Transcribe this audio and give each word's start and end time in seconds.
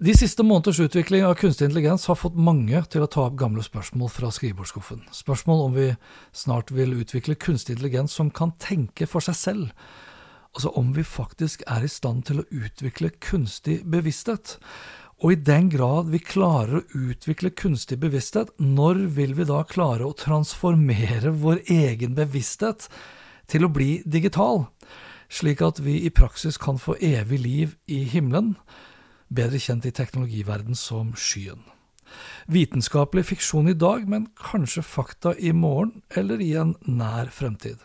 De 0.00 0.14
siste 0.16 0.40
måneders 0.40 0.78
utvikling 0.80 1.26
av 1.28 1.34
kunstig 1.36 1.66
intelligens 1.66 2.06
har 2.08 2.16
fått 2.16 2.38
mange 2.40 2.78
til 2.88 3.02
å 3.04 3.08
ta 3.12 3.26
opp 3.26 3.34
gamle 3.36 3.60
spørsmål 3.60 4.08
fra 4.08 4.30
skrivebordsskuffen. 4.32 5.02
Spørsmål 5.12 5.58
om 5.66 5.74
vi 5.76 5.88
snart 6.32 6.72
vil 6.72 6.94
utvikle 7.02 7.36
kunstig 7.36 7.74
intelligens 7.74 8.14
som 8.16 8.30
kan 8.32 8.54
tenke 8.56 9.04
for 9.04 9.20
seg 9.20 9.36
selv. 9.36 9.90
Altså 10.56 10.72
om 10.80 10.94
vi 10.96 11.04
faktisk 11.04 11.66
er 11.68 11.84
i 11.84 11.92
stand 11.92 12.24
til 12.30 12.40
å 12.40 12.46
utvikle 12.48 13.12
kunstig 13.20 13.82
bevissthet. 13.92 14.56
Og 15.20 15.34
i 15.34 15.40
den 15.50 15.68
grad 15.68 16.08
vi 16.08 16.24
klarer 16.24 16.80
å 16.80 16.84
utvikle 16.96 17.52
kunstig 17.52 18.00
bevissthet, 18.00 18.56
når 18.56 19.04
vil 19.20 19.36
vi 19.36 19.50
da 19.52 19.66
klare 19.68 20.08
å 20.08 20.16
transformere 20.16 21.36
vår 21.44 21.60
egen 21.68 22.16
bevissthet 22.16 22.88
til 23.52 23.68
å 23.68 23.76
bli 23.76 23.98
digital, 24.08 24.64
slik 25.28 25.60
at 25.60 25.84
vi 25.84 26.06
i 26.06 26.14
praksis 26.14 26.56
kan 26.56 26.80
få 26.80 26.96
evig 27.04 27.44
liv 27.44 27.76
i 27.84 28.06
himmelen? 28.08 28.54
Bedre 29.30 29.60
kjent 29.62 29.86
i 29.86 29.94
teknologiverden 29.94 30.78
som 30.78 31.14
skyen. 31.18 31.62
Vitenskapelig 32.50 33.28
fiksjon 33.28 33.70
i 33.70 33.76
dag, 33.78 34.08
men 34.10 34.26
kanskje 34.34 34.82
fakta 34.82 35.36
i 35.38 35.52
morgen 35.54 36.02
eller 36.18 36.42
i 36.42 36.52
en 36.58 36.74
nær 36.82 37.30
fremtid. 37.34 37.78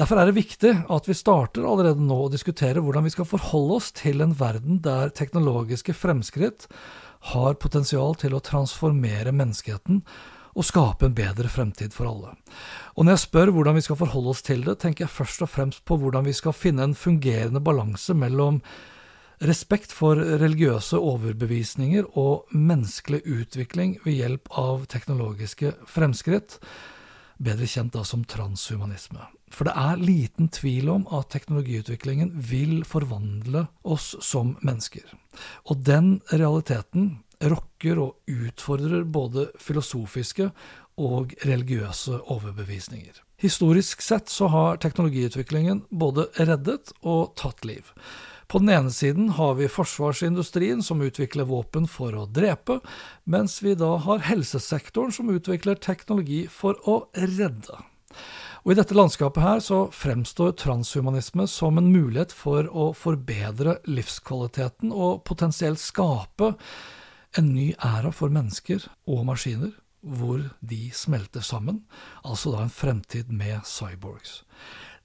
Derfor 0.00 0.16
er 0.16 0.30
det 0.30 0.38
viktig 0.38 0.72
at 0.88 1.08
vi 1.08 1.16
starter 1.18 1.66
allerede 1.68 2.00
nå 2.00 2.16
å 2.24 2.32
diskutere 2.32 2.80
hvordan 2.80 3.04
vi 3.04 3.12
skal 3.12 3.28
forholde 3.28 3.76
oss 3.76 3.90
til 3.92 4.24
en 4.24 4.32
verden 4.38 4.80
der 4.84 5.12
teknologiske 5.12 5.92
fremskritt 5.92 6.68
har 7.34 7.58
potensial 7.60 8.14
til 8.16 8.32
å 8.36 8.44
transformere 8.44 9.34
menneskeheten 9.36 10.00
og 10.50 10.66
skape 10.66 11.06
en 11.06 11.14
bedre 11.14 11.50
fremtid 11.52 11.92
for 11.94 12.08
alle. 12.08 12.32
Og 12.96 13.04
når 13.04 13.18
jeg 13.18 13.24
spør 13.26 13.52
hvordan 13.54 13.76
vi 13.76 13.84
skal 13.84 13.98
forholde 14.00 14.32
oss 14.32 14.42
til 14.46 14.64
det, 14.66 14.78
tenker 14.80 15.04
jeg 15.04 15.14
først 15.18 15.44
og 15.44 15.52
fremst 15.52 15.84
på 15.86 15.98
hvordan 16.00 16.26
vi 16.26 16.34
skal 16.36 16.56
finne 16.56 16.86
en 16.86 16.96
fungerende 16.96 17.62
balanse 17.62 18.16
mellom 18.16 18.62
Respekt 19.40 19.92
for 19.96 20.18
religiøse 20.20 20.98
overbevisninger 21.00 22.10
og 22.20 22.50
menneskelig 22.52 23.22
utvikling 23.24 23.94
ved 24.04 24.18
hjelp 24.18 24.50
av 24.60 24.82
teknologiske 24.92 25.70
fremskritt, 25.88 26.58
bedre 27.40 27.64
kjent 27.64 27.94
da 27.94 28.02
som 28.04 28.26
transhumanisme. 28.28 29.22
For 29.48 29.64
det 29.64 29.72
er 29.80 30.02
liten 30.04 30.50
tvil 30.52 30.90
om 30.92 31.06
at 31.16 31.30
teknologiutviklingen 31.32 32.34
vil 32.50 32.82
forvandle 32.84 33.64
oss 33.80 34.12
som 34.20 34.58
mennesker. 34.60 35.08
Og 35.72 35.80
den 35.88 36.18
realiteten 36.28 37.22
rokker 37.40 38.02
og 38.02 38.18
utfordrer 38.28 39.06
både 39.08 39.46
filosofiske 39.56 40.50
og 41.00 41.32
religiøse 41.48 42.20
overbevisninger. 42.28 43.24
Historisk 43.40 44.04
sett 44.04 44.28
så 44.28 44.50
har 44.52 44.76
teknologiutviklingen 44.84 45.86
både 45.88 46.28
reddet 46.36 46.92
og 47.00 47.32
tatt 47.40 47.64
liv. 47.64 47.88
På 48.50 48.58
den 48.58 48.68
ene 48.68 48.90
siden 48.90 49.28
har 49.38 49.54
vi 49.54 49.68
forsvarsindustrien 49.70 50.82
som 50.82 51.02
utvikler 51.06 51.46
våpen 51.46 51.84
for 51.86 52.16
å 52.18 52.26
drepe, 52.26 52.80
mens 53.22 53.60
vi 53.62 53.76
da 53.78 53.92
har 54.02 54.24
helsesektoren 54.26 55.14
som 55.14 55.30
utvikler 55.30 55.78
teknologi 55.78 56.48
for 56.50 56.74
å 56.90 57.04
redde. 57.14 57.78
Og 58.64 58.74
I 58.74 58.76
dette 58.80 58.96
landskapet 58.98 59.44
her 59.44 59.62
så 59.62 59.84
fremstår 59.94 60.56
transhumanisme 60.58 61.46
som 61.48 61.78
en 61.78 61.92
mulighet 61.94 62.34
for 62.34 62.66
å 62.74 62.90
forbedre 62.90 63.78
livskvaliteten 63.86 64.90
og 64.90 65.22
potensielt 65.30 65.80
skape 65.80 66.56
en 67.38 67.54
ny 67.54 67.70
æra 67.78 68.10
for 68.10 68.34
mennesker 68.34 68.82
og 69.06 69.24
maskiner, 69.30 69.70
hvor 70.02 70.42
de 70.58 70.88
smelter 70.96 71.44
sammen, 71.44 71.84
altså 72.24 72.50
da 72.50 72.64
en 72.64 72.72
fremtid 72.72 73.30
med 73.30 73.62
cyborgs. 73.68 74.40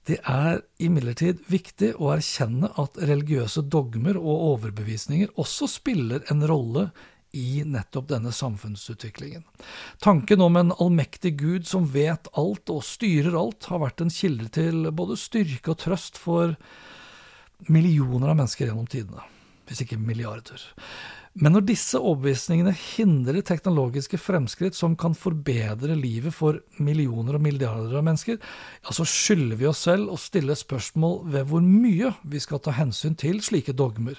Det 0.06 0.20
er 0.22 0.60
imidlertid 0.78 1.40
viktig 1.50 1.96
å 1.98 2.12
erkjenne 2.14 2.70
at 2.78 2.98
religiøse 3.00 3.64
dogmer 3.66 4.18
og 4.20 4.44
overbevisninger 4.52 5.32
også 5.34 5.66
spiller 5.70 6.22
en 6.30 6.44
rolle 6.46 6.88
i 7.36 7.64
nettopp 7.66 8.06
denne 8.12 8.30
samfunnsutviklingen. 8.32 9.42
Tanken 10.00 10.40
om 10.40 10.56
en 10.56 10.70
allmektig 10.78 11.34
Gud 11.40 11.66
som 11.68 11.88
vet 11.90 12.30
alt 12.38 12.70
og 12.72 12.84
styrer 12.86 13.34
alt, 13.36 13.66
har 13.68 13.82
vært 13.82 14.04
en 14.04 14.12
kilde 14.14 14.48
til 14.54 14.86
både 14.94 15.18
styrke 15.20 15.74
og 15.74 15.82
trøst 15.82 16.20
for 16.22 16.54
millioner 17.66 18.30
av 18.30 18.38
mennesker 18.38 18.70
gjennom 18.70 18.86
tidene, 18.88 19.26
hvis 19.66 19.82
ikke 19.84 19.98
milliarder. 20.00 20.62
Men 21.36 21.52
når 21.52 21.66
disse 21.68 22.00
overbevisningene 22.00 22.72
hindrer 22.72 23.42
teknologiske 23.44 24.16
fremskritt 24.16 24.76
som 24.76 24.94
kan 24.96 25.12
forbedre 25.12 25.92
livet 25.98 26.32
for 26.32 26.62
millioner 26.80 27.36
og 27.36 27.44
milliarder 27.44 27.98
av 27.98 28.06
mennesker, 28.06 28.38
ja, 28.40 28.94
så 28.96 29.04
skylder 29.04 29.60
vi 29.60 29.68
oss 29.68 29.82
selv 29.84 30.14
å 30.14 30.20
stille 30.20 30.56
spørsmål 30.56 31.18
ved 31.34 31.50
hvor 31.50 31.64
mye 31.64 32.14
vi 32.24 32.40
skal 32.40 32.62
ta 32.64 32.72
hensyn 32.78 33.18
til 33.20 33.42
slike 33.44 33.76
dogmer, 33.76 34.16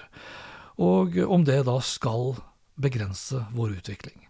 og 0.77 1.17
om 1.25 1.47
det 1.47 1.63
da 1.65 1.79
skal 1.81 2.35
begrense 2.77 3.41
vår 3.57 3.79
utvikling. 3.79 4.27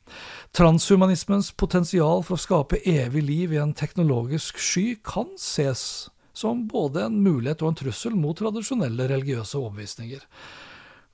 Transhumanismens 0.56 1.52
potensial 1.60 2.24
for 2.24 2.38
å 2.38 2.46
skape 2.46 2.80
evig 2.88 3.26
liv 3.28 3.58
i 3.58 3.60
en 3.60 3.76
teknologisk 3.76 4.64
sky 4.64 4.94
kan 5.04 5.34
ses 5.36 6.08
som 6.38 6.64
både 6.72 7.04
en 7.10 7.20
mulighet 7.20 7.66
og 7.66 7.74
en 7.74 7.80
trussel 7.82 8.16
mot 8.16 8.38
tradisjonelle 8.40 9.10
religiøse 9.12 9.58
overbevisninger. 9.60 10.24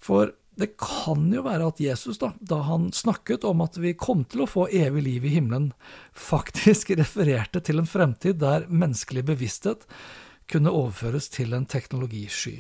For 0.04 0.36
det 0.60 0.74
kan 0.78 1.26
jo 1.34 1.44
være 1.48 1.68
at 1.72 1.82
Jesus, 1.82 2.20
da, 2.22 2.32
da 2.40 2.60
han 2.68 2.92
snakket 2.94 3.46
om 3.48 3.64
at 3.66 3.80
vi 3.82 3.96
kom 3.98 4.24
til 4.30 4.44
å 4.44 4.50
få 4.50 4.68
evig 4.70 5.04
liv 5.08 5.26
i 5.26 5.34
himmelen, 5.36 5.72
faktisk 6.14 6.94
refererte 7.02 7.64
til 7.64 7.82
en 7.82 7.90
fremtid 7.90 8.42
der 8.44 8.68
menneskelig 8.70 9.26
bevissthet 9.32 9.88
kunne 10.52 10.74
overføres 10.74 11.32
til 11.34 11.56
en 11.58 11.66
teknologisky. 11.70 12.60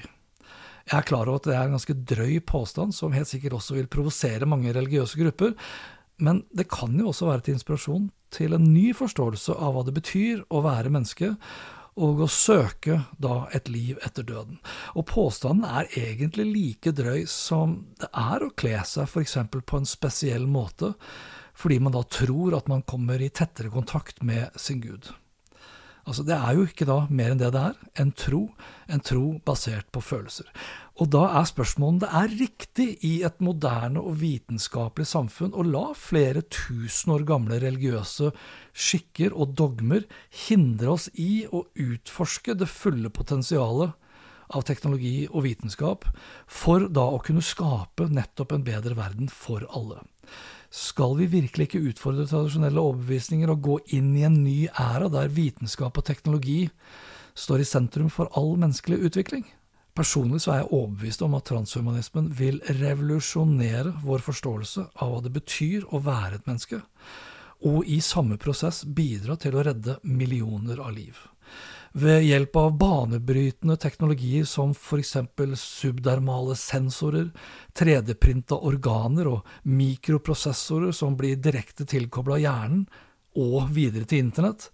Jeg 0.83 0.97
er 0.97 1.05
klar 1.07 1.29
over 1.29 1.39
at 1.39 1.47
det 1.47 1.55
er 1.55 1.67
en 1.67 1.77
ganske 1.77 1.95
drøy 1.95 2.39
påstand, 2.43 2.95
som 2.95 3.13
helt 3.15 3.29
sikkert 3.29 3.55
også 3.59 3.77
vil 3.77 3.91
provosere 3.91 4.49
mange 4.49 4.73
religiøse 4.75 5.19
grupper, 5.19 5.53
men 6.23 6.43
det 6.55 6.67
kan 6.71 6.97
jo 6.99 7.11
også 7.11 7.29
være 7.29 7.45
til 7.45 7.57
inspirasjon 7.57 8.09
til 8.33 8.55
en 8.57 8.65
ny 8.73 8.89
forståelse 8.97 9.55
av 9.55 9.75
hva 9.75 9.85
det 9.87 9.95
betyr 9.95 10.43
å 10.53 10.63
være 10.65 10.91
menneske, 10.93 11.33
og 11.93 12.23
å 12.25 12.29
søke 12.31 13.03
da 13.21 13.43
et 13.53 13.69
liv 13.69 13.99
etter 14.05 14.25
døden. 14.25 14.59
Og 14.97 15.05
påstanden 15.11 15.67
er 15.67 15.91
egentlig 15.99 16.47
like 16.49 16.93
drøy 16.95 17.25
som 17.29 17.81
det 18.01 18.09
er 18.09 18.45
å 18.45 18.53
kle 18.57 18.79
seg 18.87 19.09
f.eks. 19.09 19.37
på 19.53 19.81
en 19.81 19.89
spesiell 19.89 20.47
måte, 20.49 20.93
fordi 21.53 21.79
man 21.83 21.93
da 21.93 22.01
tror 22.09 22.57
at 22.57 22.69
man 22.71 22.81
kommer 22.81 23.21
i 23.21 23.29
tettere 23.29 23.69
kontakt 23.73 24.23
med 24.25 24.49
sin 24.57 24.81
Gud. 24.81 25.11
Altså, 26.03 26.23
Det 26.23 26.35
er 26.35 26.57
jo 26.57 26.65
ikke 26.67 26.87
da 26.89 26.97
mer 27.09 27.31
enn 27.31 27.39
det 27.39 27.53
det 27.53 27.61
er, 27.69 27.75
en 28.01 28.11
tro, 28.11 28.41
en 28.91 28.99
tro 28.99 29.39
basert 29.45 29.87
på 29.93 30.01
følelser. 30.03 30.49
Og 31.01 31.09
da 31.09 31.23
er 31.39 31.47
spørsmålet 31.49 31.93
om 31.93 31.99
det 32.03 32.09
er 32.19 32.35
riktig 32.43 32.87
i 33.07 33.13
et 33.25 33.39
moderne 33.41 34.01
og 34.03 34.19
vitenskapelig 34.21 35.07
samfunn 35.09 35.55
å 35.57 35.65
la 35.65 35.87
flere 35.97 36.43
tusen 36.53 37.15
år 37.15 37.25
gamle 37.25 37.57
religiøse 37.63 38.29
skikker 38.77 39.33
og 39.33 39.55
dogmer 39.57 40.05
hindre 40.45 40.93
oss 40.93 41.07
i 41.17 41.47
å 41.49 41.63
utforske 41.73 42.53
det 42.59 42.69
fulle 42.69 43.09
potensialet 43.09 43.97
av 44.53 44.65
teknologi 44.67 45.23
og 45.31 45.47
vitenskap, 45.47 46.05
for 46.45 46.85
da 46.91 47.07
å 47.15 47.21
kunne 47.25 47.41
skape 47.41 48.05
nettopp 48.13 48.53
en 48.53 48.65
bedre 48.67 48.93
verden 48.99 49.31
for 49.33 49.65
alle. 49.73 50.03
Skal 50.73 51.17
vi 51.17 51.29
virkelig 51.31 51.71
ikke 51.71 51.83
utfordre 51.89 52.27
tradisjonelle 52.29 52.81
overbevisninger 52.81 53.49
og 53.49 53.65
gå 53.65 53.79
inn 53.97 54.13
i 54.17 54.27
en 54.27 54.39
ny 54.43 54.59
æra 54.69 55.09
der 55.13 55.33
vitenskap 55.33 55.97
og 55.97 56.05
teknologi 56.05 56.67
står 57.33 57.63
i 57.63 57.67
sentrum 57.69 58.13
for 58.13 58.29
all 58.37 58.53
menneskelig 58.61 59.01
utvikling? 59.09 59.45
Personlig 59.93 60.41
så 60.41 60.53
er 60.53 60.63
jeg 60.63 60.71
overbevist 60.73 61.21
om 61.21 61.35
at 61.37 61.45
transhumanismen 61.51 62.31
vil 62.33 62.57
revolusjonere 62.81 63.93
vår 64.01 64.23
forståelse 64.25 64.87
av 65.03 65.11
hva 65.11 65.19
det 65.21 65.33
betyr 65.35 65.85
å 65.93 66.01
være 66.01 66.39
et 66.39 66.49
menneske, 66.49 66.79
og 67.69 67.85
i 67.85 67.99
samme 68.03 68.39
prosess 68.41 68.81
bidra 68.83 69.37
til 69.39 69.55
å 69.55 69.63
redde 69.67 69.99
millioner 70.03 70.81
av 70.81 70.95
liv. 70.97 71.19
Ved 71.93 72.23
hjelp 72.25 72.57
av 72.57 72.71
banebrytende 72.81 73.75
teknologier 73.77 74.47
som 74.49 74.71
f.eks. 74.73 75.13
subdermale 75.61 76.55
sensorer, 76.57 77.27
3D-printa 77.77 78.57
organer 78.65 79.29
og 79.29 79.51
mikroprosessorer 79.69 80.89
som 80.89 81.13
blir 81.19 81.37
direkte 81.37 81.85
tilkobla 81.85 82.39
hjernen 82.41 82.87
og 83.37 83.69
videre 83.77 84.09
til 84.09 84.25
internett, 84.25 84.71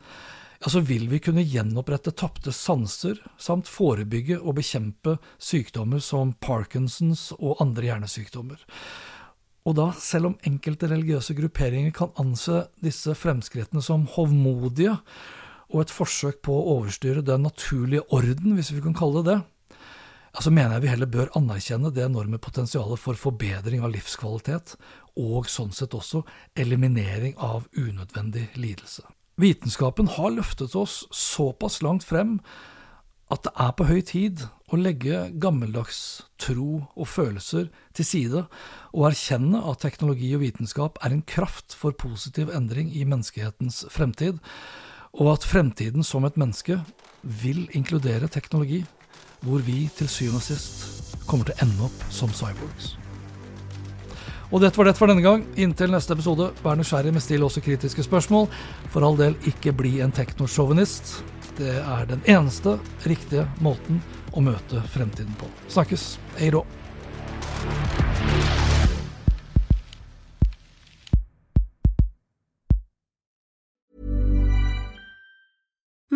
ja, 0.60 0.70
så 0.70 0.82
vil 0.84 1.08
vi 1.10 1.22
kunne 1.24 1.46
gjenopprette 1.46 2.12
tapte 2.12 2.52
sanser, 2.56 3.20
samt 3.40 3.70
forebygge 3.72 4.42
og 4.42 4.58
bekjempe 4.60 5.16
sykdommer 5.40 6.04
som 6.04 6.34
Parkinsons 6.44 7.30
og 7.38 7.62
andre 7.64 7.88
hjernesykdommer. 7.88 8.66
Og 9.68 9.76
da, 9.78 9.90
selv 10.02 10.32
om 10.32 10.40
enkelte 10.48 10.90
religiøse 10.92 11.36
grupperinger 11.38 11.94
kan 11.96 12.12
anse 12.20 12.66
disse 12.84 13.14
fremskrittene 13.16 13.84
som 13.86 14.08
hovmodige, 14.16 14.98
og 15.70 15.84
et 15.84 15.94
forsøk 15.94 16.42
på 16.44 16.56
å 16.56 16.76
overstyre 16.80 17.22
den 17.22 17.44
naturlige 17.46 18.08
orden, 18.16 18.56
hvis 18.58 18.74
vi 18.74 18.82
kan 18.84 18.98
kalle 18.98 19.22
det 19.24 19.38
det, 19.38 19.40
så 20.40 20.52
mener 20.54 20.76
jeg 20.78 20.84
vi 20.86 20.92
heller 20.92 21.10
bør 21.10 21.32
anerkjenne 21.38 21.92
det 21.94 22.04
enorme 22.06 22.40
potensialet 22.42 23.02
for 23.02 23.18
forbedring 23.20 23.84
av 23.84 23.94
livskvalitet, 23.94 24.76
og 25.20 25.50
sånn 25.52 25.72
sett 25.76 25.96
også 25.98 26.24
eliminering 26.58 27.36
av 27.36 27.66
unødvendig 27.78 28.48
lidelse. 28.60 29.08
Vitenskapen 29.39 30.09
har 30.18 30.33
løftet 30.36 30.74
oss 30.75 31.06
såpass 31.15 31.80
langt 31.86 32.03
frem 32.03 32.39
at 33.31 33.45
det 33.45 33.53
er 33.62 33.71
på 33.77 33.86
høy 33.88 34.00
tid 34.03 34.44
å 34.74 34.77
legge 34.80 35.30
gammeldags 35.41 36.00
tro 36.41 36.81
og 36.89 37.07
følelser 37.07 37.69
til 37.95 38.07
side, 38.07 38.44
og 38.91 39.07
erkjenne 39.12 39.62
at 39.69 39.83
teknologi 39.86 40.33
og 40.36 40.44
vitenskap 40.44 41.00
er 41.06 41.15
en 41.15 41.24
kraft 41.24 41.77
for 41.77 41.95
positiv 41.95 42.51
endring 42.51 42.91
i 42.91 43.06
menneskehetens 43.06 43.86
fremtid, 43.94 44.41
og 45.15 45.33
at 45.38 45.47
fremtiden 45.47 46.06
som 46.06 46.27
et 46.27 46.38
menneske 46.38 46.81
vil 47.24 47.68
inkludere 47.77 48.27
teknologi, 48.27 48.83
hvor 49.45 49.63
vi 49.63 49.86
til 49.95 50.09
syvende 50.12 50.44
og 50.44 50.50
sist 50.50 51.15
kommer 51.30 51.47
til 51.47 51.56
å 51.56 51.68
ende 51.68 51.88
opp 51.88 52.09
som 52.12 52.33
cyborgs. 52.33 52.97
Og 54.50 54.63
dette 54.63 54.80
var 54.80 54.90
det 54.90 54.98
for 54.98 55.12
denne 55.12 55.22
gang. 55.22 55.44
Inntil 55.62 55.92
neste 55.94 56.16
episode, 56.16 56.50
vær 56.63 56.78
nysgjerrig 56.80 57.13
med 57.13 57.22
still 57.22 57.46
også 57.46 57.62
kritiske 57.62 58.06
spørsmål. 58.07 58.48
For 58.90 59.06
all 59.06 59.19
del, 59.19 59.38
ikke 59.50 59.75
bli 59.78 60.00
en 60.01 60.13
teknosjåvinist. 60.16 61.19
Det 61.60 61.75
er 61.78 62.10
den 62.10 62.24
eneste 62.25 62.78
riktige 63.06 63.46
måten 63.62 64.01
å 64.34 64.42
møte 64.42 64.81
fremtiden 64.90 65.36
på. 65.38 65.50
Snakkes. 65.69 66.16
Hei 66.40 66.50
då. 66.56 66.63